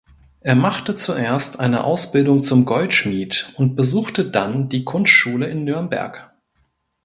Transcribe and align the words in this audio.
Er 0.39 0.55
machte 0.55 0.95
zuerst 0.95 1.59
eine 1.59 1.83
Ausbildung 1.83 2.41
zum 2.41 2.65
Goldschmied 2.65 3.53
und 3.57 3.75
besuchte 3.75 4.27
dann 4.31 4.67
die 4.67 4.83
Kunstschule 4.83 5.45
in 5.47 5.63
Nürnberg. 5.63 6.31